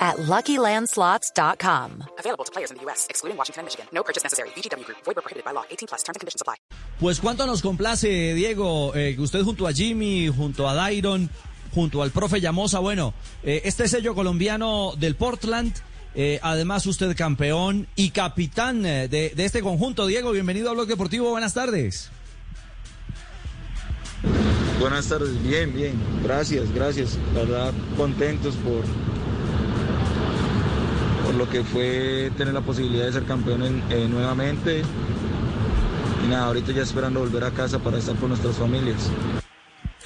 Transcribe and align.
at 0.00 0.16
LuckyLandSlots.com. 0.16 2.04
Available 2.18 2.44
to 2.44 2.52
players 2.52 2.70
in 2.70 2.78
the 2.78 2.84
U.S., 2.86 3.06
excluding 3.10 3.36
Washington 3.36 3.60
and 3.60 3.66
Michigan. 3.66 3.86
No 3.92 4.02
purchase 4.02 4.24
necessary. 4.24 4.48
VGW 4.56 4.84
Group. 4.84 4.98
Void 5.04 5.16
prohibited 5.16 5.44
by 5.44 5.52
law. 5.52 5.64
18 5.70 5.86
plus. 5.86 6.02
Terms 6.02 6.16
and 6.16 6.20
conditions 6.20 6.40
apply. 6.40 6.56
Pues 6.98 7.20
cuánto 7.20 7.46
nos 7.46 7.62
complace, 7.62 8.34
Diego, 8.34 8.94
eh, 8.94 9.14
que 9.14 9.22
usted 9.22 9.42
junto 9.42 9.66
a 9.66 9.72
Jimmy, 9.72 10.28
junto 10.28 10.68
a 10.68 10.74
Dairon, 10.74 11.30
junto 11.74 12.02
al 12.02 12.10
profe 12.10 12.40
Llamosa, 12.40 12.78
bueno, 12.78 13.14
eh, 13.42 13.62
este 13.64 13.88
sello 13.88 14.14
colombiano 14.14 14.92
del 14.96 15.16
Portland, 15.16 15.72
eh, 16.14 16.40
además 16.42 16.86
usted 16.86 17.16
campeón 17.16 17.86
y 17.94 18.10
capitán 18.10 18.84
eh, 18.84 19.08
de, 19.08 19.30
de 19.30 19.44
este 19.44 19.62
conjunto. 19.62 20.06
Diego, 20.06 20.32
bienvenido 20.32 20.70
a 20.70 20.74
Blog 20.74 20.88
Deportivo, 20.88 21.30
buenas 21.30 21.54
tardes. 21.54 22.10
Buenas 24.80 25.08
tardes, 25.08 25.42
bien, 25.42 25.74
bien, 25.74 25.92
gracias, 26.22 26.72
gracias. 26.72 27.18
La 27.34 27.40
verdad, 27.40 27.72
contentos 27.96 28.54
por, 28.56 28.82
por 31.30 31.38
lo 31.38 31.48
que 31.48 31.62
fue 31.62 32.32
tener 32.36 32.52
la 32.52 32.60
posibilidad 32.60 33.06
de 33.06 33.12
ser 33.12 33.22
campeones 33.22 33.70
eh, 33.90 34.08
nuevamente. 34.10 34.82
Y 36.24 36.28
nada, 36.28 36.46
ahorita 36.46 36.72
ya 36.72 36.82
esperando 36.82 37.20
volver 37.20 37.44
a 37.44 37.52
casa 37.52 37.78
para 37.78 37.98
estar 37.98 38.16
con 38.16 38.30
nuestras 38.30 38.56
familias. 38.56 39.08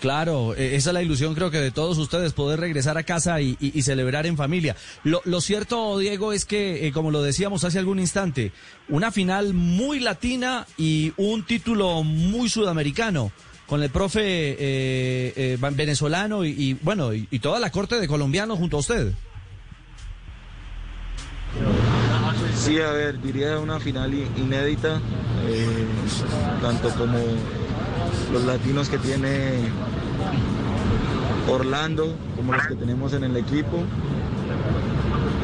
Claro, 0.00 0.56
eh, 0.56 0.74
esa 0.74 0.90
es 0.90 0.94
la 0.94 1.00
ilusión 1.00 1.36
creo 1.36 1.52
que 1.52 1.60
de 1.60 1.70
todos 1.70 1.96
ustedes, 1.98 2.32
poder 2.32 2.58
regresar 2.58 2.98
a 2.98 3.04
casa 3.04 3.40
y, 3.40 3.54
celebrar 3.82 4.26
en 4.26 4.36
familia. 4.36 4.74
Lo, 5.04 5.40
cierto, 5.40 5.96
Diego, 5.98 6.32
es 6.32 6.44
que, 6.44 6.88
eh, 6.88 6.92
como 6.92 7.12
lo 7.12 7.22
decíamos 7.22 7.62
hace 7.62 7.78
algún 7.78 8.00
instante, 8.00 8.50
una 8.88 9.12
final 9.12 9.54
muy 9.54 10.00
latina 10.00 10.66
y 10.76 11.12
un 11.16 11.46
título 11.46 12.02
muy 12.02 12.48
sudamericano, 12.48 13.30
con 13.66 13.80
el 13.80 13.90
profe 13.90 14.56
eh, 14.58 15.56
venezolano 15.60 16.44
y, 16.44 16.48
y, 16.50 16.74
bueno, 16.74 17.14
y 17.14 17.38
toda 17.38 17.60
la 17.60 17.70
corte 17.70 18.00
de 18.00 18.08
colombianos 18.08 18.58
junto 18.58 18.78
a 18.78 18.80
usted. 18.80 19.12
Sí, 22.62 22.80
a 22.80 22.92
ver, 22.92 23.20
diría 23.20 23.58
una 23.58 23.80
final 23.80 24.14
inédita, 24.14 25.00
eh, 25.48 25.84
tanto 26.60 26.90
como 26.90 27.18
los 28.32 28.44
latinos 28.44 28.88
que 28.88 28.98
tiene 28.98 29.64
Orlando, 31.50 32.14
como 32.36 32.52
los 32.52 32.64
que 32.68 32.76
tenemos 32.76 33.14
en 33.14 33.24
el 33.24 33.36
equipo. 33.36 33.78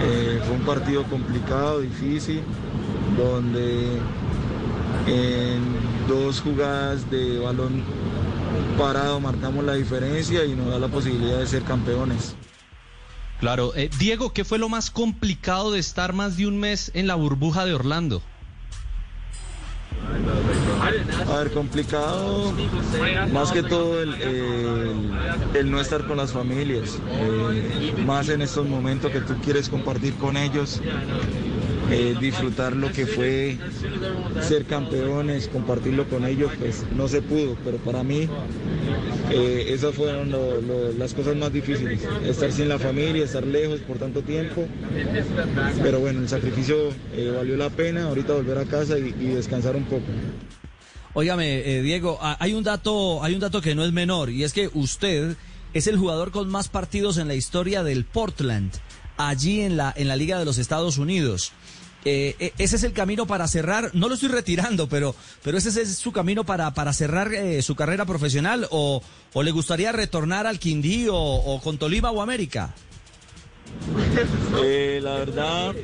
Eh, 0.00 0.40
fue 0.46 0.54
un 0.54 0.62
partido 0.62 1.02
complicado, 1.02 1.80
difícil, 1.80 2.40
donde 3.16 3.98
en 5.08 5.60
dos 6.06 6.40
jugadas 6.40 7.10
de 7.10 7.40
balón 7.40 7.82
parado 8.78 9.18
marcamos 9.18 9.64
la 9.64 9.74
diferencia 9.74 10.44
y 10.44 10.54
nos 10.54 10.68
da 10.68 10.78
la 10.78 10.86
posibilidad 10.86 11.40
de 11.40 11.48
ser 11.48 11.64
campeones. 11.64 12.36
Claro, 13.40 13.72
eh, 13.76 13.88
Diego, 13.98 14.32
¿qué 14.32 14.44
fue 14.44 14.58
lo 14.58 14.68
más 14.68 14.90
complicado 14.90 15.70
de 15.70 15.78
estar 15.78 16.12
más 16.12 16.36
de 16.36 16.46
un 16.46 16.58
mes 16.58 16.90
en 16.94 17.06
la 17.06 17.14
burbuja 17.14 17.64
de 17.64 17.72
Orlando? 17.72 18.20
A 21.30 21.38
ver, 21.38 21.52
complicado, 21.52 22.52
más 23.32 23.52
que 23.52 23.62
todo 23.62 24.02
el, 24.02 25.70
no 25.70 25.80
estar 25.80 26.06
con 26.06 26.16
las 26.16 26.32
familias, 26.32 26.98
eh, 27.10 27.94
más 28.04 28.28
en 28.28 28.42
estos 28.42 28.66
momentos 28.66 29.12
que 29.12 29.20
tú 29.20 29.34
quieres 29.44 29.68
compartir 29.68 30.14
con 30.14 30.36
ellos, 30.36 30.80
eh, 31.90 32.14
disfrutar 32.20 32.76
lo 32.76 32.90
que 32.92 33.06
fue 33.06 33.56
ser 34.46 34.64
campeones, 34.64 35.48
compartirlo 35.48 36.08
con 36.08 36.24
ellos, 36.26 36.50
pues 36.58 36.84
no 36.96 37.08
se 37.08 37.22
pudo, 37.22 37.56
pero 37.64 37.78
para 37.78 38.02
mí 38.02 38.28
eh, 39.30 39.66
esas 39.70 39.94
fueron 39.94 40.30
las 40.98 41.14
cosas 41.14 41.36
más 41.36 41.52
difíciles, 41.52 42.00
estar 42.26 42.52
sin 42.52 42.68
la 42.68 42.78
familia, 42.78 43.24
estar 43.24 43.46
lejos 43.46 43.80
por 43.80 43.98
tanto 43.98 44.22
tiempo, 44.22 44.66
pero 45.82 46.00
bueno, 46.00 46.20
el 46.20 46.28
sacrificio 46.28 46.88
eh, 47.14 47.32
valió 47.36 47.56
la 47.56 47.70
pena, 47.70 48.04
ahorita 48.04 48.34
volver 48.34 48.58
a 48.58 48.64
casa 48.64 48.98
y- 48.98 49.12
descansar 49.12 49.76
un 49.76 49.84
poco. 49.84 50.04
Óigame, 51.14 51.82
Diego, 51.82 52.18
a- 52.20 52.36
hay 52.40 52.54
un 52.54 52.64
dato, 52.64 53.22
hay 53.24 53.34
un 53.34 53.40
dato 53.40 53.60
que 53.60 53.74
no 53.74 53.84
es 53.84 53.92
menor 53.92 54.30
y 54.30 54.44
es 54.44 54.52
que 54.52 54.70
usted 54.74 55.36
es 55.74 55.86
el 55.86 55.96
jugador 55.96 56.30
con 56.30 56.48
más 56.48 56.68
partidos 56.68 57.18
en 57.18 57.28
la 57.28 57.34
historia 57.34 57.82
del 57.82 58.04
Portland, 58.04 58.72
allí 59.18 59.60
en 59.60 59.76
la 59.76 59.92
en 59.94 60.08
la 60.08 60.16
Liga 60.16 60.38
de 60.38 60.44
los 60.44 60.58
Estados 60.58 60.96
Unidos. 60.96 61.52
Eh, 62.04 62.36
eh, 62.38 62.52
ese 62.58 62.76
es 62.76 62.84
el 62.84 62.92
camino 62.92 63.26
para 63.26 63.46
cerrar, 63.48 63.90
no 63.92 64.08
lo 64.08 64.14
estoy 64.14 64.28
retirando, 64.28 64.88
pero, 64.88 65.14
pero 65.42 65.58
ese 65.58 65.82
es 65.82 65.96
su 65.96 66.12
camino 66.12 66.44
para, 66.44 66.72
para 66.72 66.92
cerrar 66.92 67.34
eh, 67.34 67.60
su 67.60 67.74
carrera 67.74 68.06
profesional 68.06 68.66
o, 68.70 69.02
le 69.42 69.50
gustaría 69.50 69.92
retornar 69.92 70.46
al 70.46 70.58
Quindío 70.58 71.14
o 71.16 71.60
con 71.60 71.76
Tolima 71.76 72.10
o 72.10 72.22
América. 72.22 72.74
La 75.02 75.14
verdad, 75.14 75.74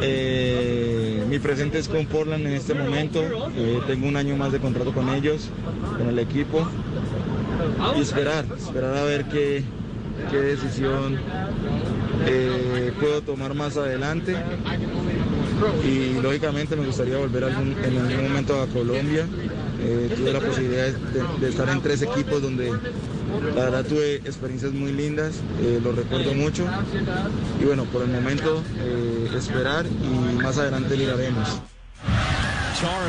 eh, 0.00 1.24
mi 1.28 1.38
presente 1.38 1.78
es 1.78 1.88
con 1.88 2.06
Portland 2.06 2.46
en 2.46 2.52
este 2.54 2.74
momento. 2.74 3.20
Tengo 3.86 4.08
un 4.08 4.16
año 4.16 4.36
más 4.36 4.52
de 4.52 4.60
contrato 4.60 4.92
con 4.92 5.08
ellos, 5.10 5.50
con 5.96 6.08
el 6.08 6.18
equipo. 6.18 6.66
Y 7.96 8.00
esperar, 8.00 8.46
esperar 8.56 8.96
a 8.96 9.04
ver 9.04 9.26
qué, 9.26 9.64
qué 10.30 10.36
decisión 10.38 11.18
eh, 12.26 12.92
puedo 12.98 13.22
tomar 13.22 13.54
más 13.54 13.76
adelante. 13.76 14.36
Y 15.84 16.20
lógicamente 16.20 16.76
me 16.76 16.86
gustaría 16.86 17.16
volver 17.16 17.44
en 17.44 17.98
algún 17.98 18.22
momento 18.28 18.60
a 18.62 18.66
Colombia. 18.66 19.26
Eh, 19.80 20.12
tuve 20.16 20.32
la 20.32 20.40
posibilidad 20.40 20.86
de, 20.92 21.48
estar 21.48 21.68
en 21.68 21.80
tres 21.80 22.02
equipos 22.02 22.42
donde 22.42 22.70
la 23.54 23.64
verdad 23.64 23.84
tuve 23.84 24.16
experiencias 24.16 24.72
muy 24.72 24.92
lindas, 24.92 25.36
eh, 25.60 25.80
lo 25.82 25.92
recuerdo 25.92 26.34
mucho. 26.34 26.66
Y 27.60 27.64
bueno, 27.64 27.84
por 27.84 28.02
el 28.02 28.08
momento 28.08 28.62
eh, 28.78 29.30
esperar 29.36 29.86
y 29.86 30.42
más 30.42 30.58
adelante 30.58 30.96
miraremos. 30.96 31.60
Chara. 32.80 33.08